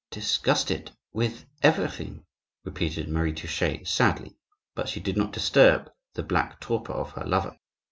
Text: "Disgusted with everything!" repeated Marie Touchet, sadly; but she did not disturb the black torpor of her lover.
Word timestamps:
"Disgusted 0.09 0.89
with 1.13 1.45
everything!" 1.61 2.25
repeated 2.63 3.07
Marie 3.07 3.33
Touchet, 3.35 3.87
sadly; 3.87 4.35
but 4.73 4.89
she 4.89 4.99
did 4.99 5.15
not 5.15 5.31
disturb 5.31 5.91
the 6.15 6.23
black 6.23 6.59
torpor 6.59 6.93
of 6.93 7.11
her 7.11 7.23
lover. 7.23 7.55